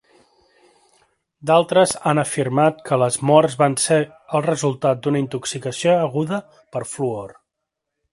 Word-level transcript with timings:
D'altres 1.49 1.91
han 2.11 2.21
afirmat 2.21 2.79
que 2.87 2.99
les 3.01 3.17
morts 3.31 3.57
van 3.59 3.75
ser 3.83 3.99
el 4.39 4.43
resultat 4.47 5.03
d'una 5.05 5.21
intoxicació 5.25 5.95
aguda 6.07 6.41
per 6.77 6.83
fluor. 6.95 7.37